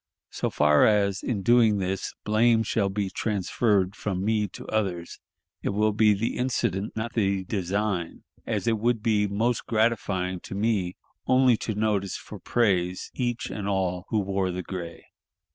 [0.31, 5.19] So far as, in doing this, blame shall be transferred from me to others,
[5.61, 10.55] it will be the incident, not the design, as it would be most gratifying to
[10.55, 10.95] me
[11.27, 15.05] only to notice for praise each and all who wore the gray.